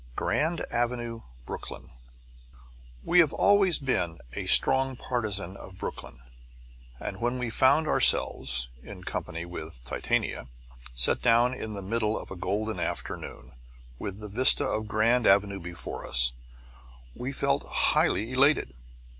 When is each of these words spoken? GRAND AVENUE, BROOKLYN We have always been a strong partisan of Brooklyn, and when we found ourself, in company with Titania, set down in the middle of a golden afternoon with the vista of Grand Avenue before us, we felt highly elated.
GRAND 0.15 0.61
AVENUE, 0.71 1.21
BROOKLYN 1.45 1.91
We 3.03 3.19
have 3.19 3.31
always 3.33 3.77
been 3.77 4.17
a 4.33 4.47
strong 4.47 4.95
partisan 4.95 5.55
of 5.55 5.77
Brooklyn, 5.77 6.17
and 6.99 7.21
when 7.21 7.37
we 7.37 7.51
found 7.51 7.87
ourself, 7.87 8.65
in 8.81 9.03
company 9.03 9.45
with 9.45 9.83
Titania, 9.85 10.47
set 10.95 11.21
down 11.21 11.53
in 11.53 11.73
the 11.73 11.83
middle 11.83 12.17
of 12.17 12.31
a 12.31 12.35
golden 12.35 12.79
afternoon 12.79 13.51
with 13.99 14.17
the 14.17 14.27
vista 14.27 14.65
of 14.65 14.87
Grand 14.87 15.27
Avenue 15.27 15.59
before 15.59 16.07
us, 16.07 16.33
we 17.13 17.31
felt 17.31 17.67
highly 17.69 18.31
elated. 18.31 18.73